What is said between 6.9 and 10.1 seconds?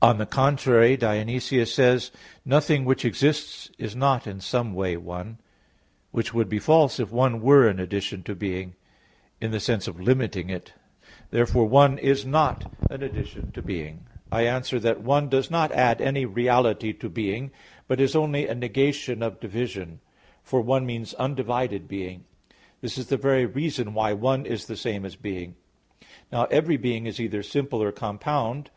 if "one" were an addition to "being," in the sense of